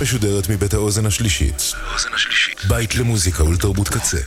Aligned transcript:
המשודרת 0.00 0.48
מבית 0.48 0.74
האוזן 0.74 1.06
השלישית. 1.06 1.72
בית 2.68 2.94
למוזיקה 2.94 3.44
ולתרבות 3.44 3.88
קצה. 3.88 4.20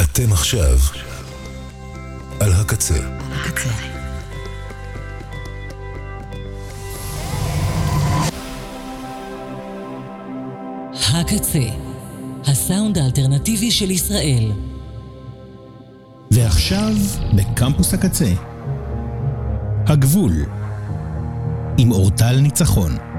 אתם 0.00 0.32
עכשיו 0.32 0.78
על 2.40 2.52
הקצה. 2.52 2.94
הקצה. 3.32 3.68
הקצה, 11.14 11.68
הסאונד 12.46 12.98
האלטרנטיבי 12.98 13.70
של 13.70 13.90
ישראל. 13.90 14.52
ועכשיו, 16.30 16.92
בקמפוס 17.36 17.94
הקצה, 17.94 18.32
הגבול, 19.86 20.32
עם 21.78 21.92
אורטל 21.92 22.40
ניצחון. 22.40 23.13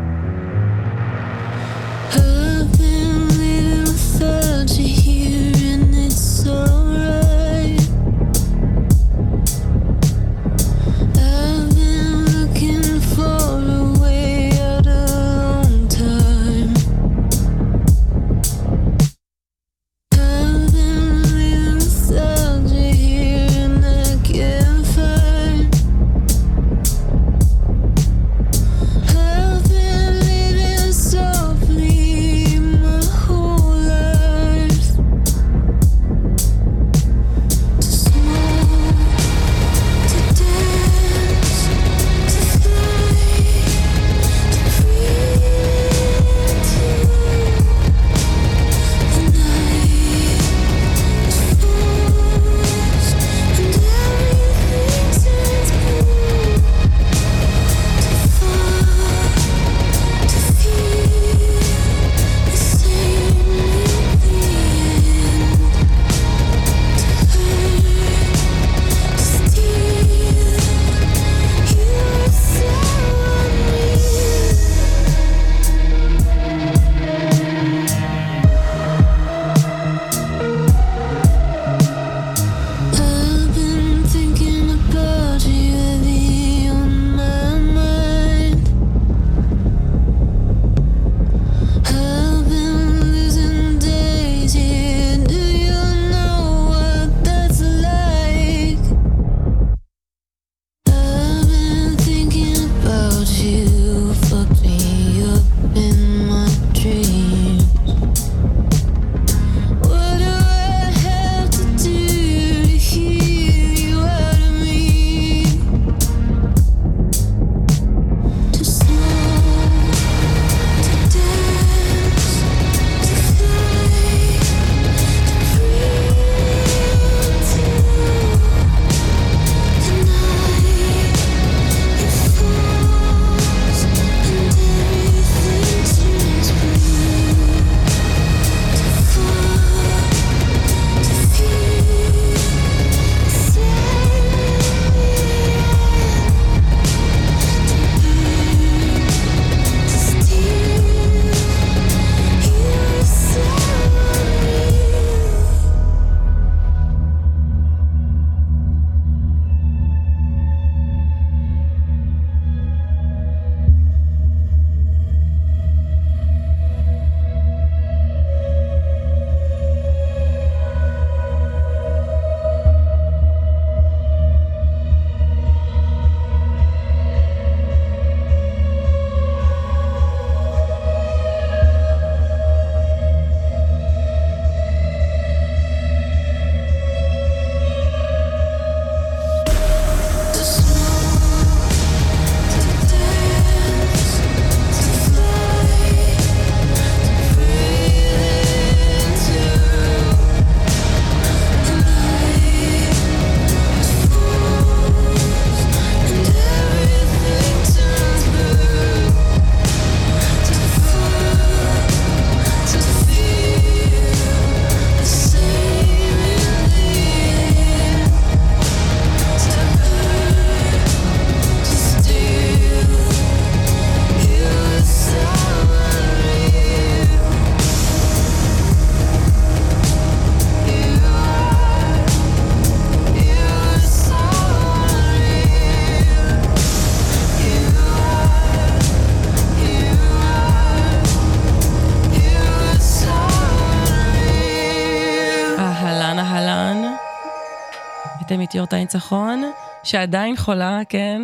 אורטה 248.60 248.78
ניצחון, 248.78 249.44
שעדיין 249.84 250.38
חולה, 250.38 250.80
כן? 250.90 251.22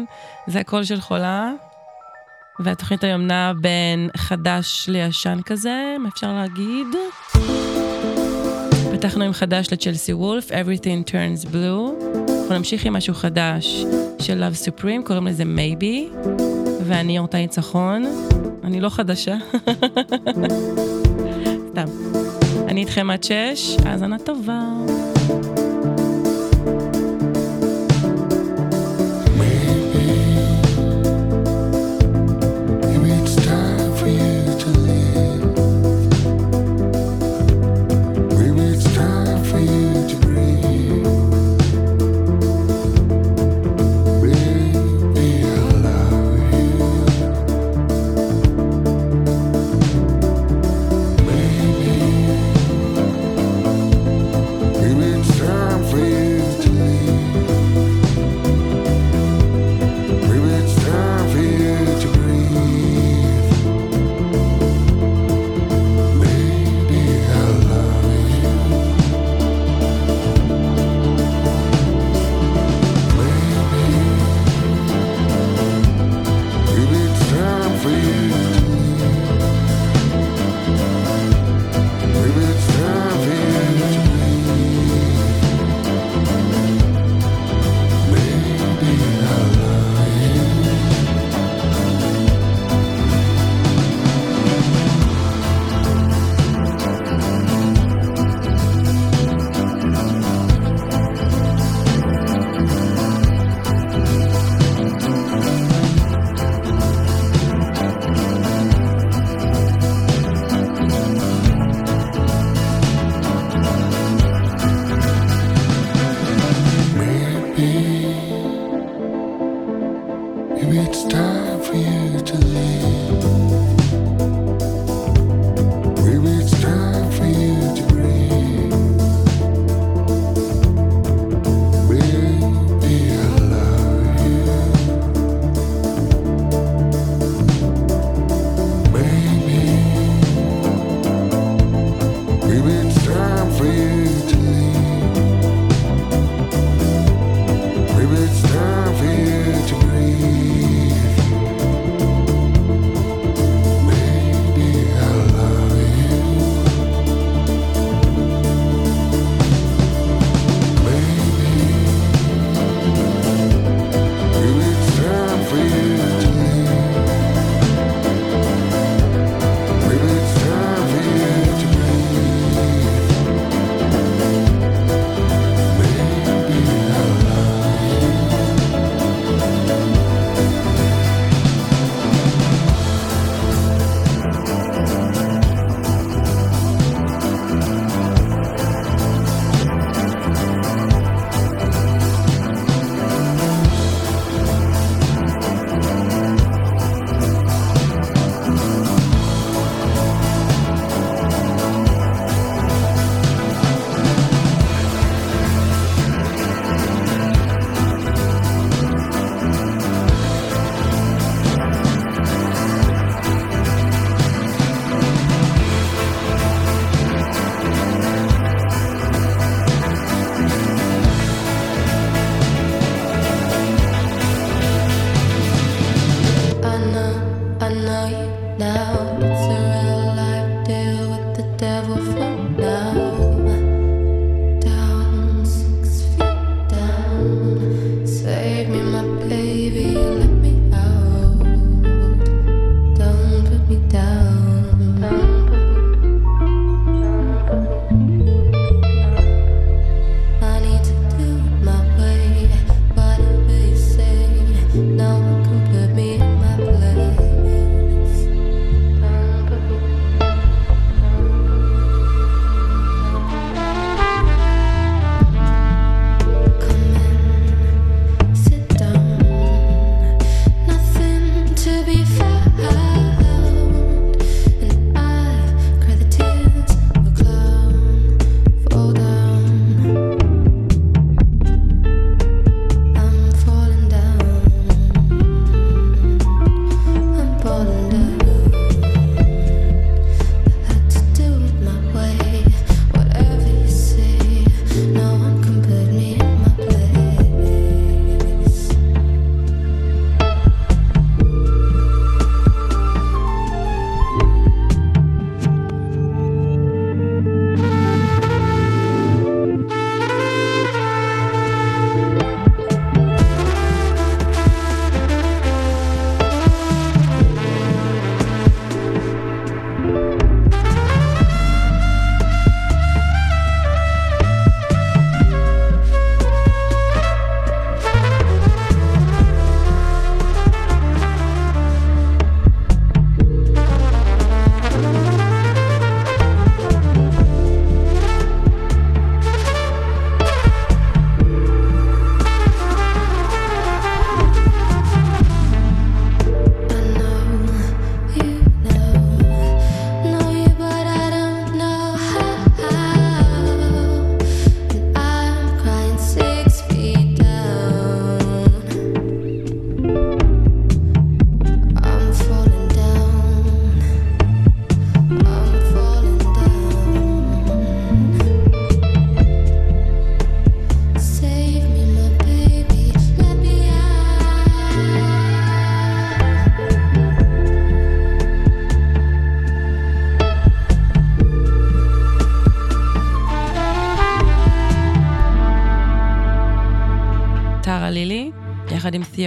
זה 0.48 0.60
הקול 0.60 0.84
של 0.84 1.02
חולה. 1.02 1.52
והתוכנית 2.60 3.04
היום 3.04 3.22
נעה 3.22 3.54
בין 3.54 4.10
חדש 4.18 4.90
לישן 4.90 5.40
כזה, 5.46 5.96
מה 6.00 6.10
אפשר 6.10 6.34
להגיד? 6.34 6.88
פתחנו 8.92 9.24
עם 9.24 9.34
חדש 9.34 9.68
לצ'לסי 9.72 10.14
וולף, 10.14 10.52
Everything 10.52 11.10
Turns 11.10 11.48
Blue. 11.48 12.04
אנחנו 12.42 12.58
נמשיך 12.58 12.86
עם 12.86 12.94
משהו 12.94 13.14
חדש 13.14 13.86
של 14.20 14.44
Love 14.44 14.68
Supreme, 14.68 15.06
קוראים 15.06 15.28
לזה 15.28 15.44
Maybe, 15.44 16.18
ואני 16.86 17.20
אורטה 17.20 17.38
ניצחון. 17.38 18.06
אני 18.64 18.82
לא 18.82 18.90
חדשה. 18.90 19.36
סתם. 21.72 21.86
אני 22.68 22.82
איתכם 22.82 23.10
עד 23.10 23.24
שש, 23.24 23.78
האזנה 23.86 24.20
טובה. 24.20 24.62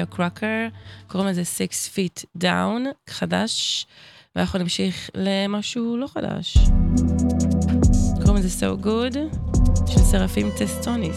תיאו 0.05 0.17
קרוקר, 0.17 0.69
קוראים 1.07 1.31
לזה 1.31 1.43
Six 1.43 1.97
Feet 1.97 2.43
Down, 2.43 3.11
חדש, 3.11 3.87
ואנחנו 4.37 4.59
נמשיך 4.59 5.11
למשהו 5.15 5.97
לא 5.97 6.07
חדש. 6.07 6.57
קוראים 8.25 8.45
לזה 8.45 8.67
So 8.67 8.85
Good, 8.85 9.17
של 9.93 9.99
סרפים 9.99 10.51
טסטוניס. 10.59 11.17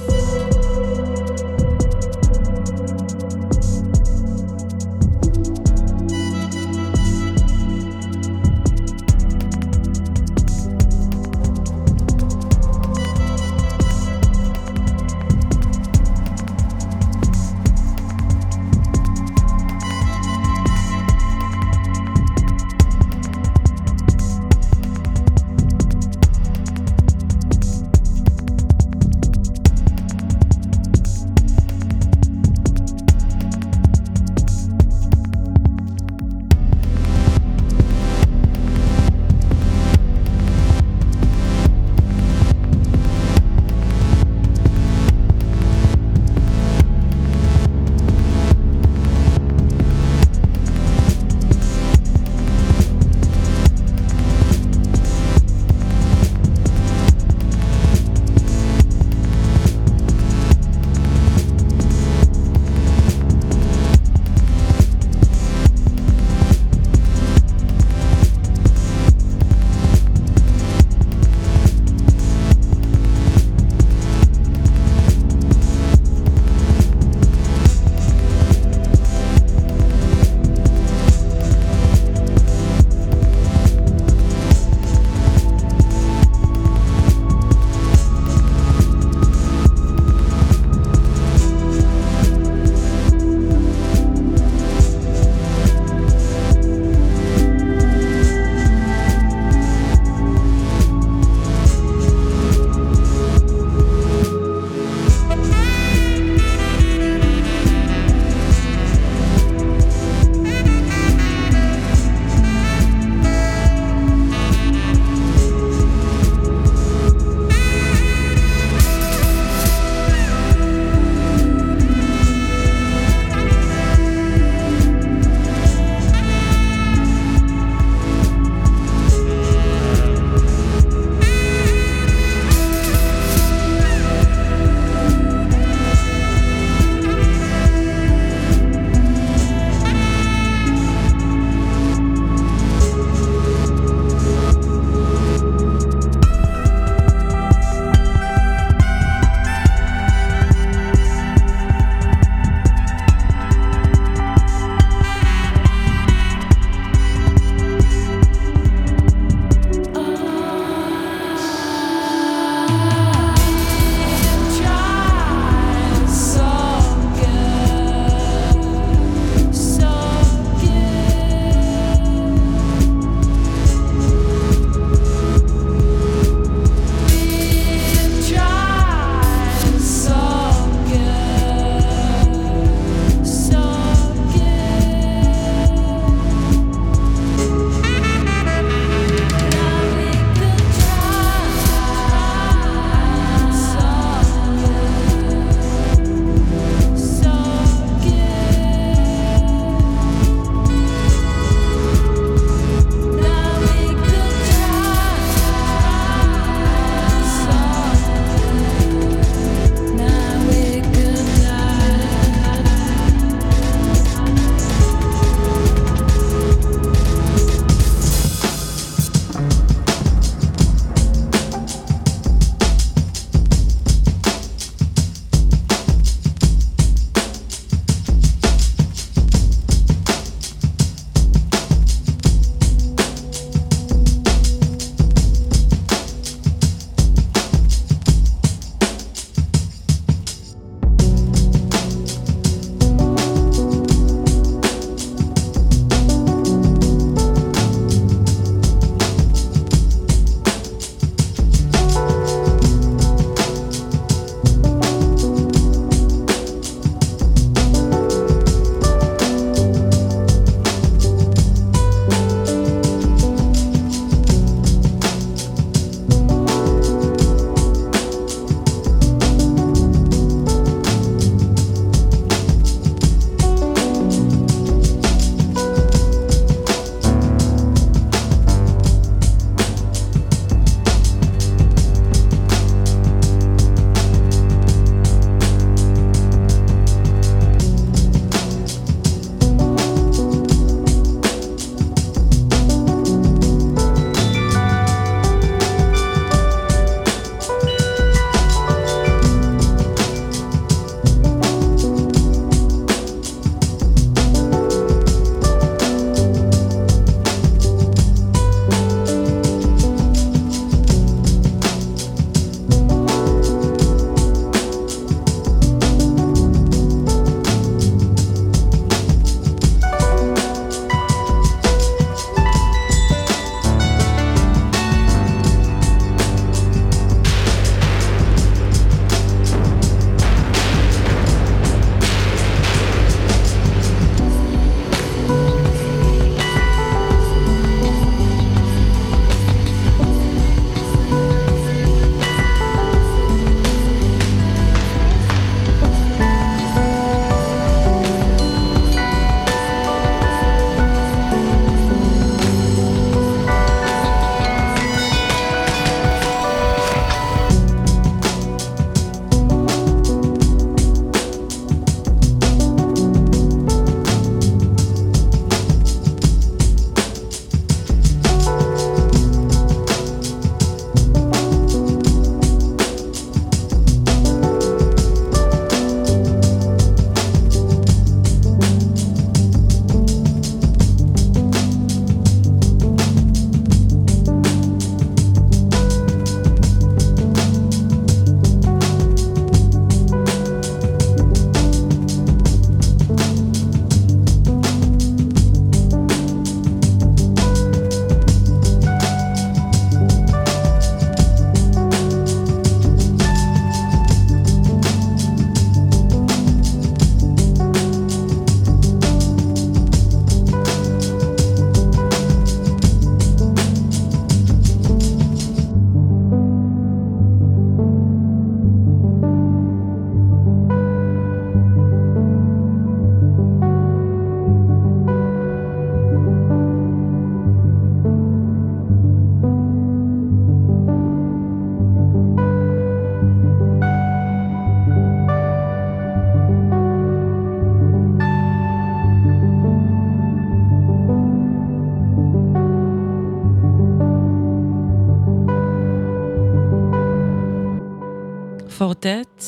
פורטט, 449.02 449.44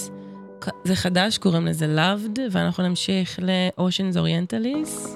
זה 0.83 0.95
חדש, 0.95 1.37
קוראים 1.37 1.65
לזה 1.65 1.95
Loved, 1.95 2.39
ואנחנו 2.51 2.83
נמשיך 2.83 3.39
ל-Oceans 3.41 4.15
Orientalis. 4.15 5.09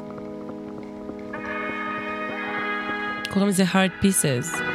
קוראים 3.34 3.50
לזה 3.50 3.64
Hard 3.64 4.04
Pieces. 4.04 4.73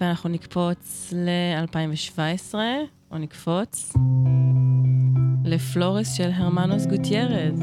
ואנחנו 0.00 0.30
נקפוץ 0.30 1.12
ל-2017, 1.16 2.54
או 3.12 3.18
נקפוץ 3.18 3.92
לפלורס 5.44 6.14
של 6.16 6.30
הרמנוס 6.34 6.86
גוטיירז. 6.86 7.60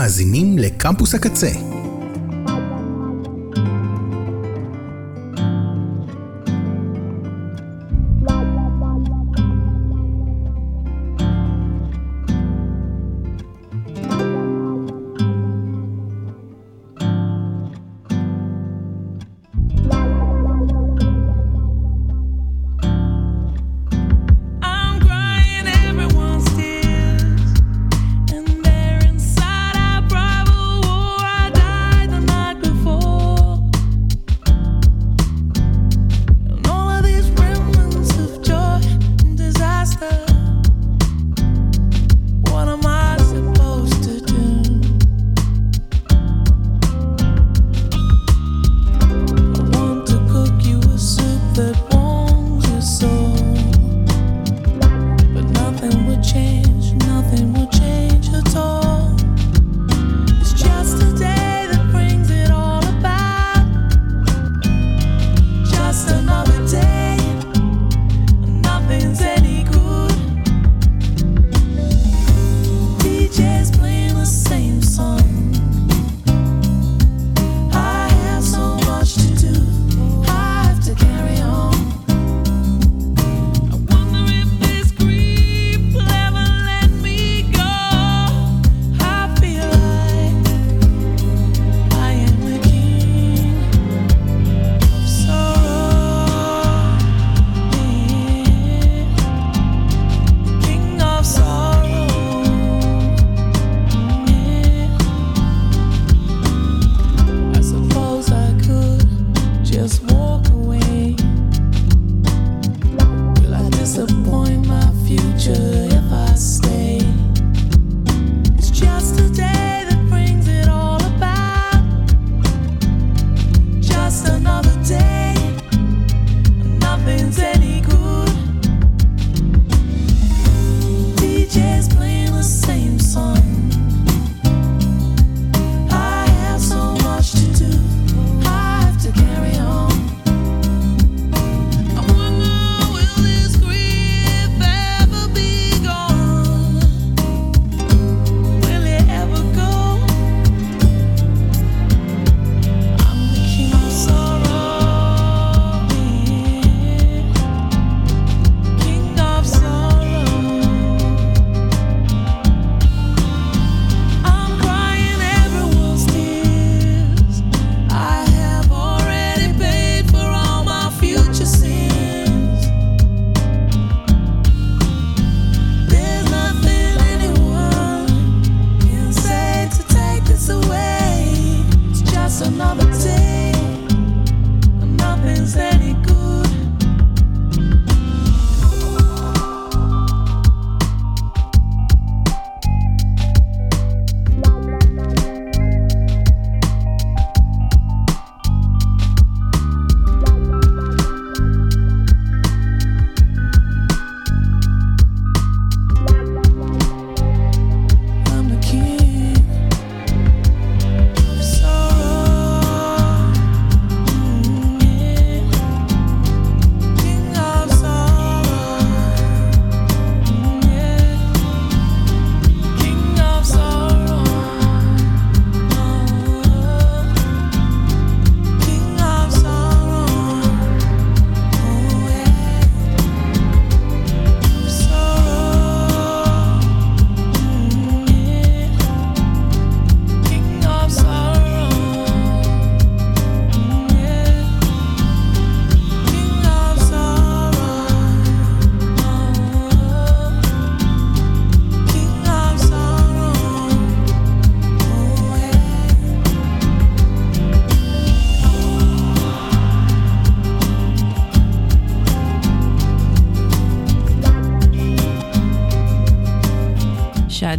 מאזינים 0.00 0.58
לקמפוס 0.58 1.14
הקצה. 1.14 1.69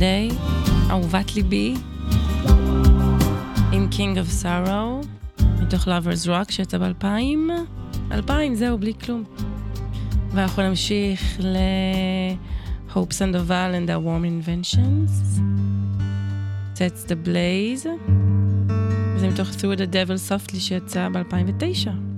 שאדיי, 0.02 0.30
אהובת 0.90 1.36
ליבי, 1.36 1.74
עם 3.72 3.88
King 3.92 4.18
of 4.18 4.44
Sorrow, 4.44 5.08
מתוך 5.62 5.88
Lovers 5.88 6.28
Rock 6.28 6.52
שיצא 6.52 6.78
ב-2000. 6.78 7.06
2000, 8.12 8.56
זהו, 8.56 8.78
בלי 8.78 8.94
כלום. 8.94 9.24
ואנחנו 10.32 10.64
נמשיך 10.64 11.40
ל-Hope 11.40 13.12
Sandoval 13.12 13.74
and 13.76 13.88
the 13.88 13.98
Warm 14.06 14.26
Inventions. 14.26 15.40
Sets 16.76 17.10
the 17.10 17.28
Blaze. 17.28 17.88
זה 19.18 19.28
מתוך 19.28 19.50
Through 19.50 19.78
the 19.78 19.94
Devil 19.94 20.30
Softly 20.30 20.60
שיצא 20.60 21.10
ב-2009. 21.10 22.11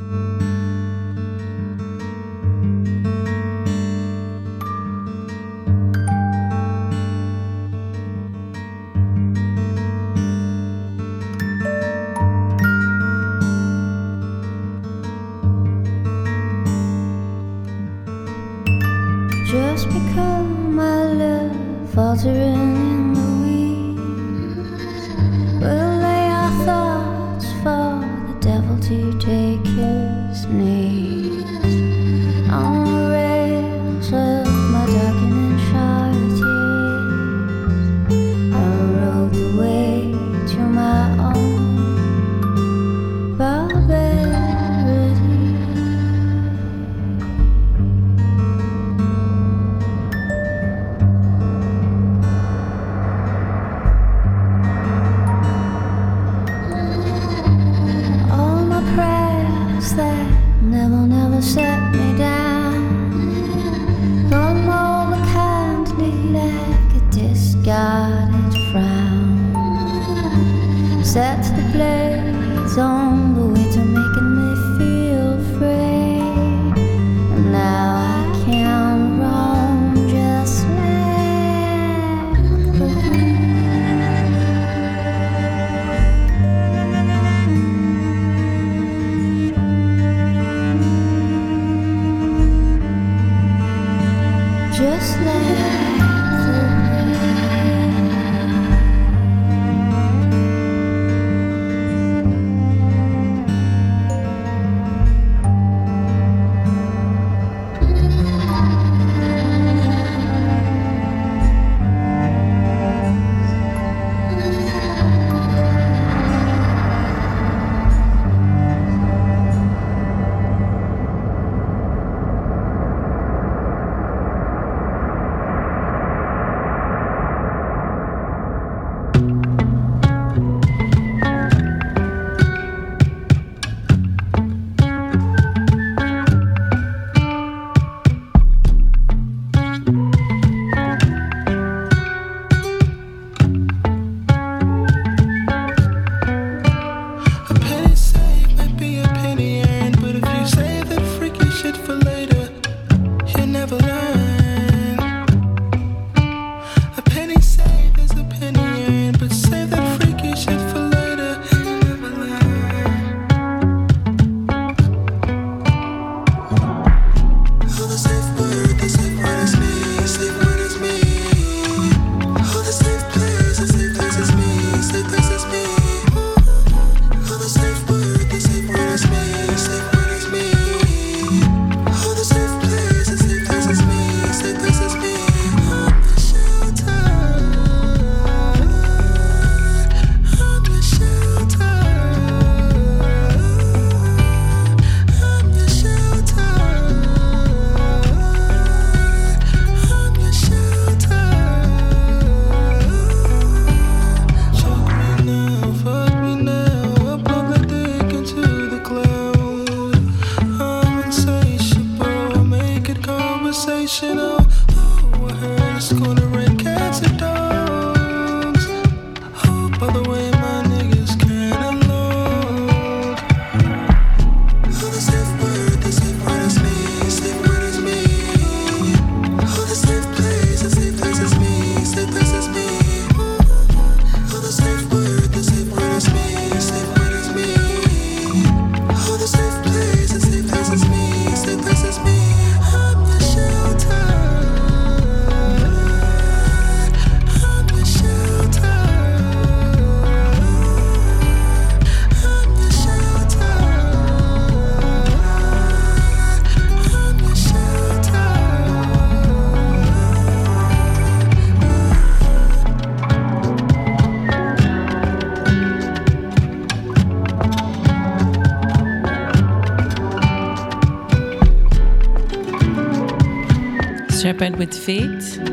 Pad 274.40 274.56
with 274.58 274.74
Feet, 274.74 275.50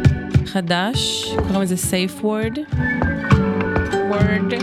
חדש, 0.47 1.25
קוראים 1.37 1.63
לזה 1.63 1.75
Safe 1.75 2.23
Word. 2.23 2.59
Word. 4.11 4.55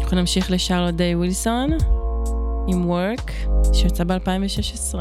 אנחנו 0.00 0.16
נמשיך 0.16 0.50
לשרלוט 0.50 0.94
דיי 0.94 1.14
ווילסון 1.14 1.70
עם 2.68 2.90
Work, 2.90 3.30
שיצא 3.72 4.04
ב-2016. 4.04 4.94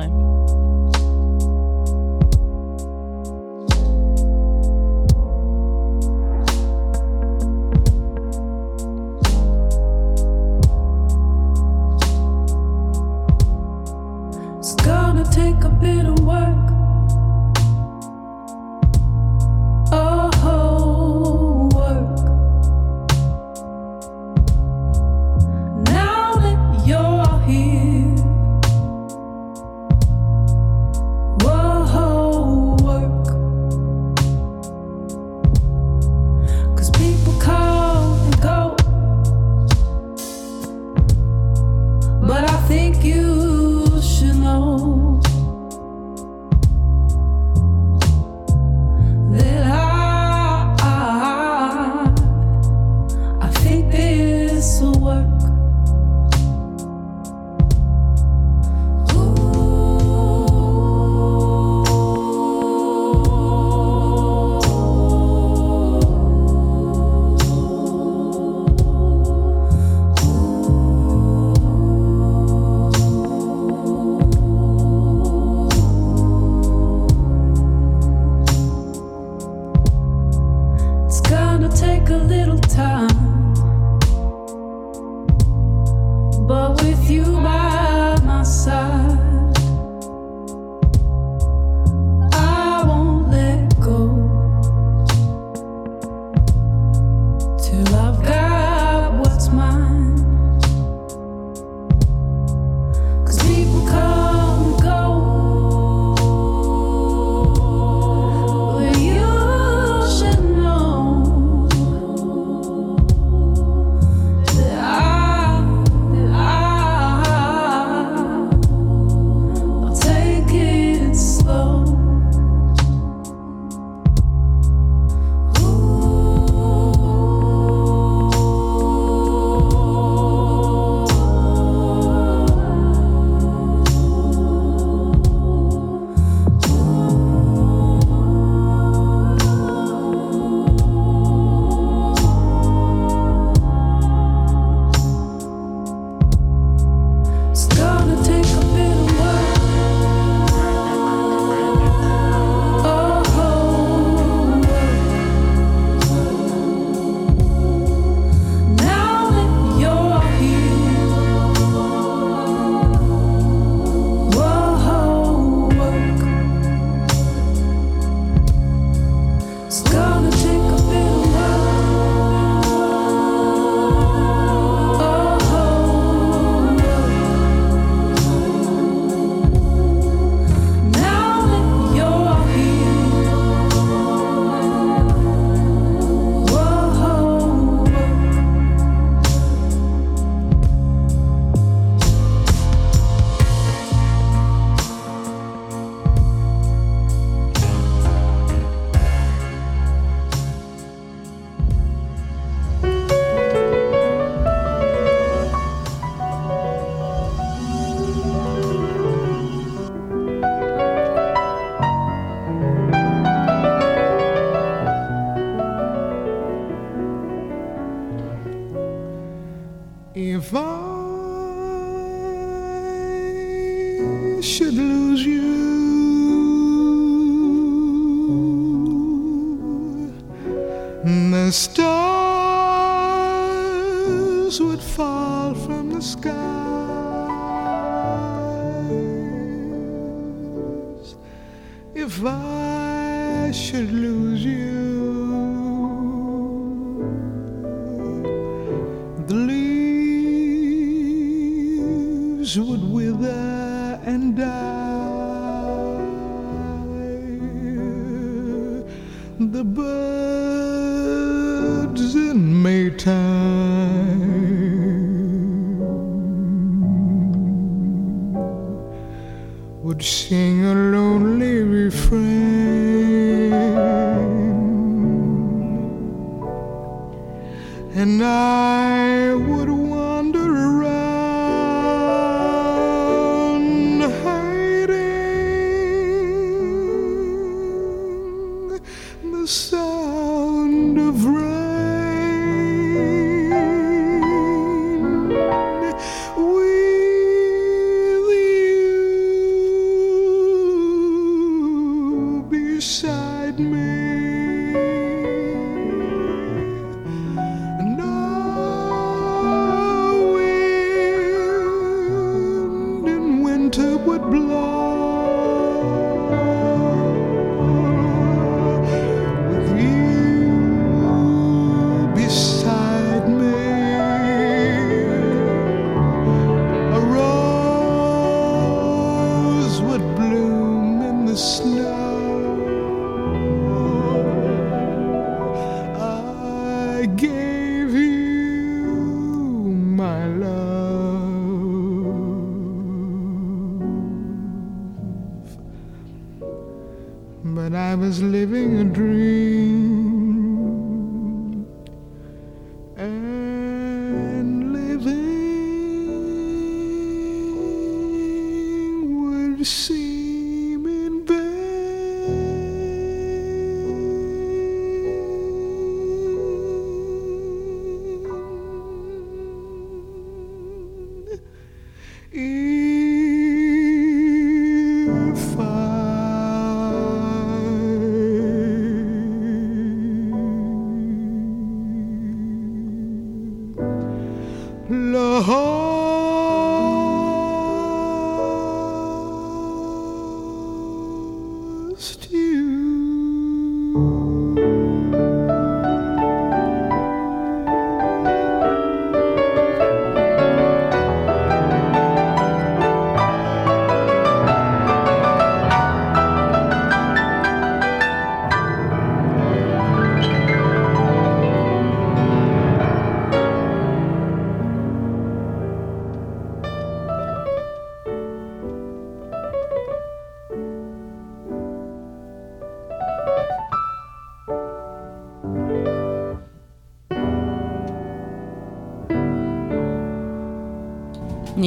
so 289.46 289.95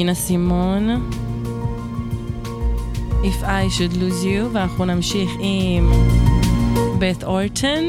נינה 0.08 0.20
סימון, 0.20 1.10
If 3.22 3.42
I 3.42 3.68
should 3.68 3.92
lose 3.92 4.24
you, 4.24 4.48
ואנחנו 4.52 4.84
נמשיך 4.84 5.30
עם 5.38 5.92
בת 6.98 7.24
אורטן. 7.24 7.84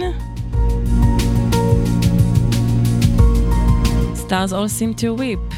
Stars 4.16 4.54
all 4.54 4.68
seem 4.68 4.94
to 5.02 5.14
weep. 5.22 5.49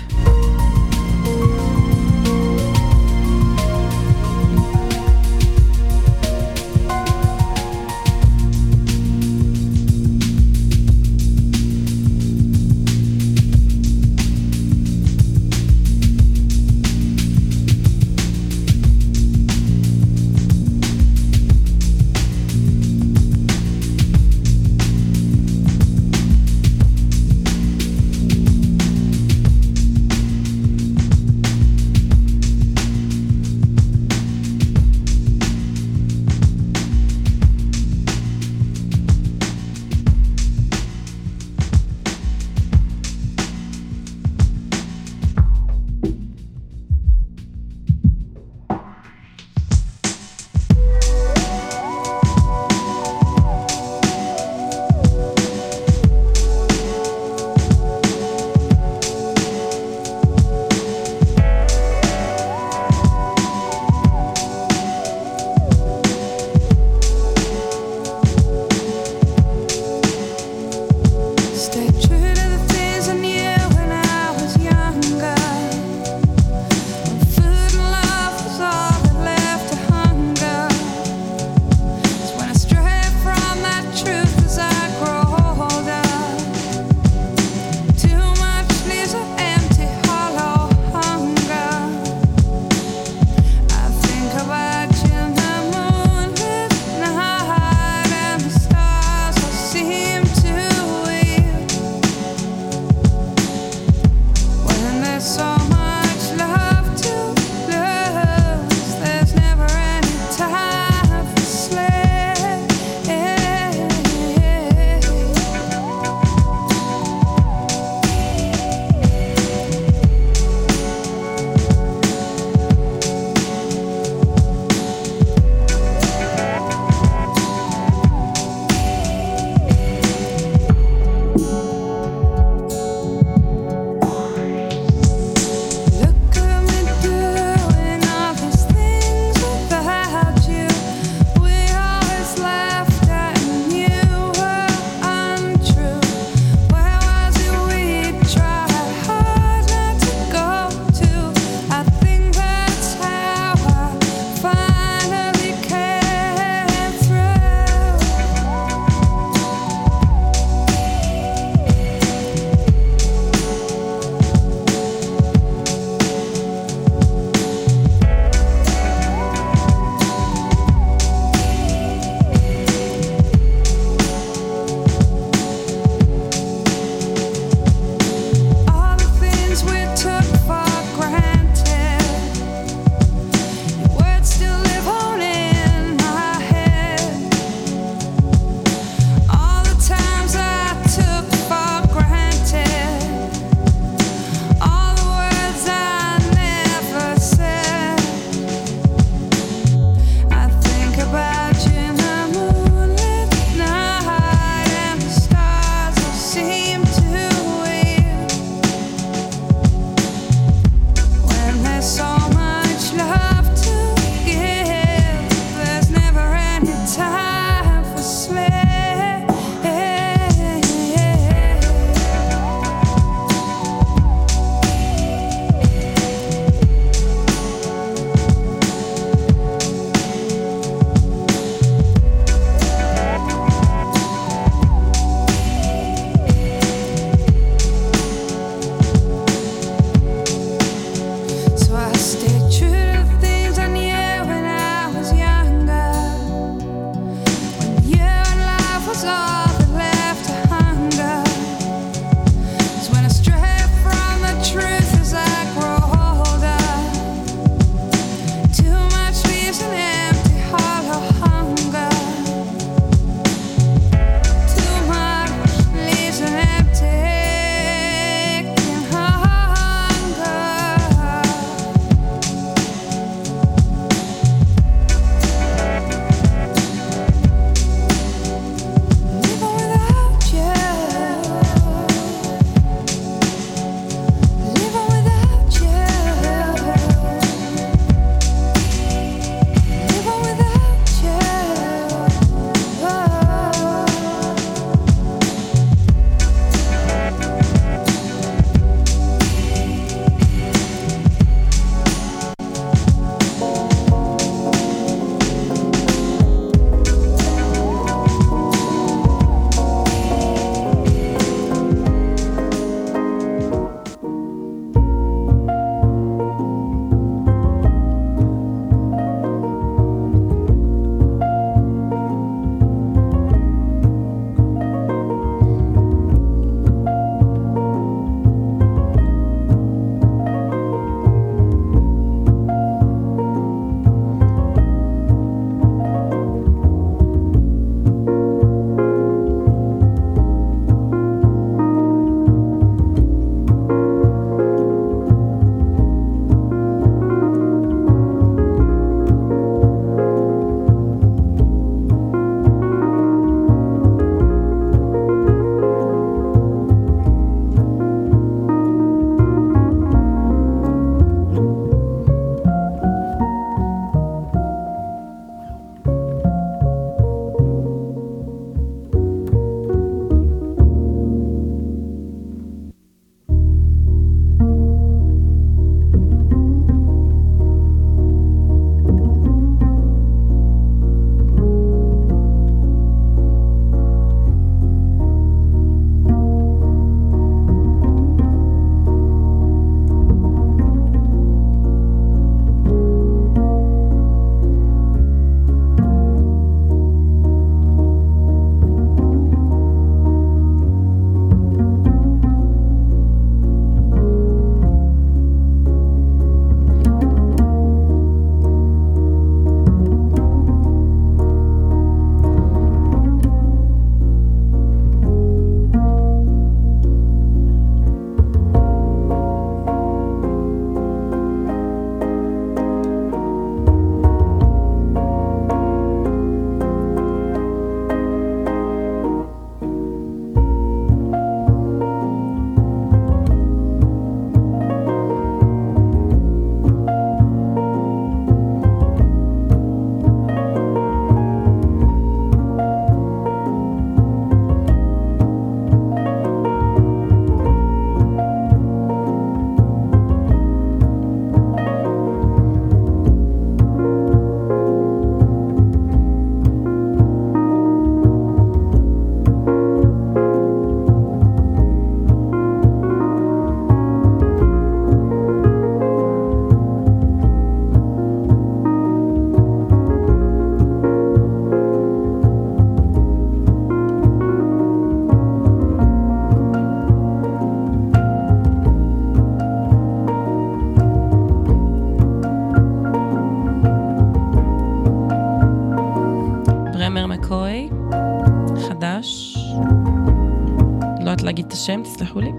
השם, 491.61 491.83
תסלחו 491.83 492.19
לי. 492.21 492.31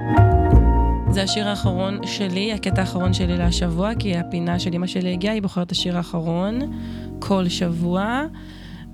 זה 1.11 1.23
השיר 1.23 1.49
האחרון 1.49 2.07
שלי, 2.07 2.53
הקטע 2.53 2.81
האחרון 2.81 3.15
שלי 3.15 3.37
להשבוע, 3.39 3.91
כי 3.99 4.17
הפינה 4.17 4.59
של 4.59 4.75
אמא 4.75 4.87
שלי 4.87 5.13
הגיעה, 5.13 5.35
היא 5.35 5.43
בוחרת 5.43 5.67
את 5.67 5.73
השיר 5.73 5.97
האחרון 5.97 6.59
כל 7.19 7.49
שבוע. 7.49 8.23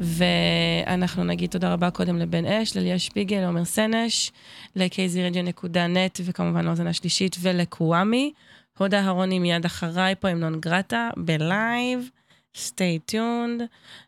ואנחנו 0.01 1.25
נגיד 1.25 1.51
תודה 1.51 1.73
רבה 1.73 1.91
קודם 1.91 2.19
לבן 2.19 2.45
אש, 2.45 2.77
לליה 2.77 2.99
שפיגל, 2.99 3.41
לעומר 3.41 3.65
סנש, 3.65 4.33
ל-kzradio.net, 4.77 6.21
וכמובן 6.25 6.65
לאוזן 6.65 6.87
השלישית, 6.87 7.37
ולקוואמי. 7.41 8.33
הודה 8.79 9.01
אהרוני 9.01 9.39
מיד 9.39 9.65
אחריי 9.65 10.15
פה 10.15 10.29
עם 10.29 10.41
נון 10.41 10.61
גרטה, 10.61 11.11
בלייב, 11.17 12.11
stay 12.57 13.13
tuned, 13.13 13.63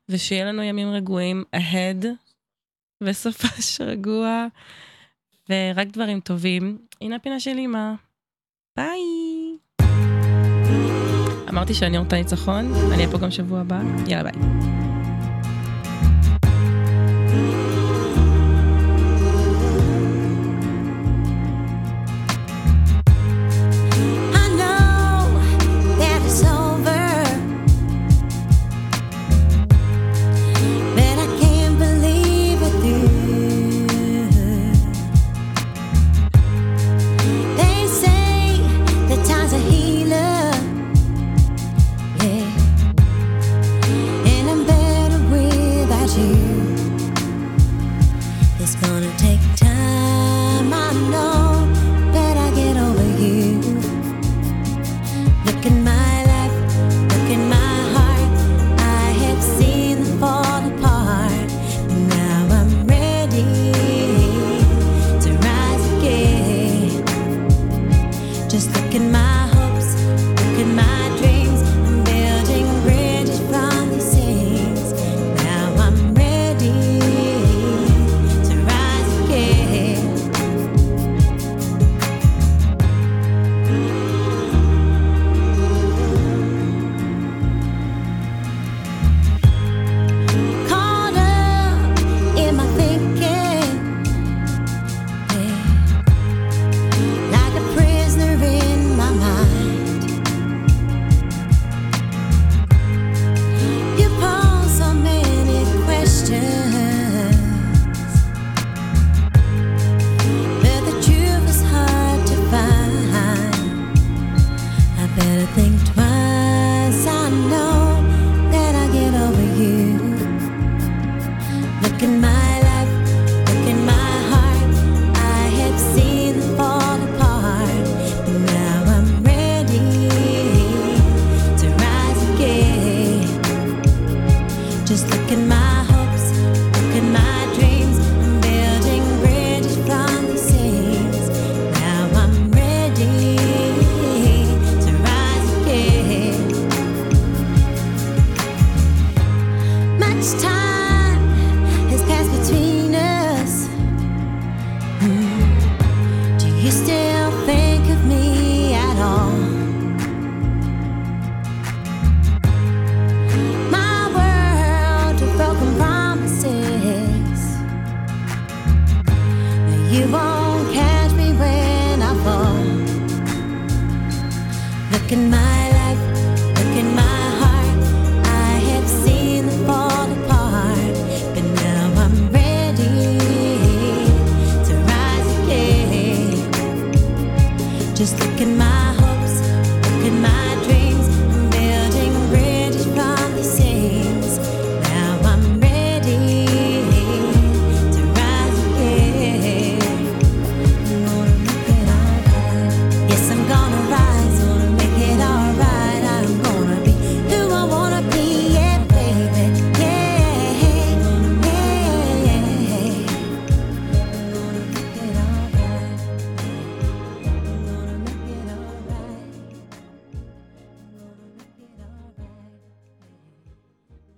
ושיהיה 0.09 0.45
לנו 0.45 0.63
ימים 0.63 0.93
רגועים 0.93 1.45
ahead, 1.57 2.07
וסופש 3.03 3.81
רגוע, 3.81 4.47
ורק 5.51 5.87
דברים 5.87 6.21
טובים. 6.21 6.79
הנה 7.01 7.17
הפינה 7.17 7.41
של 7.41 7.59
אמא. 7.59 7.93
ביי! 8.77 9.01
אמרתי 11.49 11.75
שאני 11.75 11.99
רוצה 11.99 12.17
ניצחון, 12.17 12.75
אני 12.75 12.95
אהיה 12.95 13.11
פה 13.11 13.19
גם 13.19 13.31
שבוע 13.31 13.61
הבא, 13.61 13.81
יאללה 14.09 14.31
ביי. 14.31 14.90